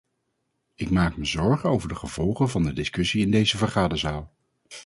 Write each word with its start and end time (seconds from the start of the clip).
Ik 0.75 0.89
maak 0.89 1.17
me 1.17 1.25
zorgen 1.25 1.69
over 1.69 1.87
de 1.87 1.95
gevolgen 1.95 2.49
van 2.49 2.63
de 2.63 2.73
discussie 2.73 3.21
in 3.25 3.31
deze 3.31 3.57
vergaderzaal. 3.57 4.33